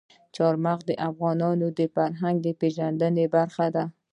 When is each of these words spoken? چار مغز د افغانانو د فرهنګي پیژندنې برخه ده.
چار 0.35 0.53
مغز 0.65 0.83
د 0.87 0.91
افغانانو 1.09 1.67
د 1.79 1.79
فرهنګي 1.93 2.53
پیژندنې 2.61 3.25
برخه 3.35 3.65
ده. 3.75 3.83